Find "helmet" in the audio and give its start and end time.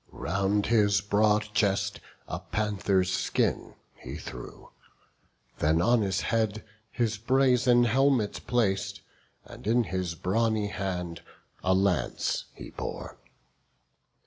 7.83-8.41